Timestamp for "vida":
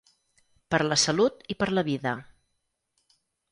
1.91-2.17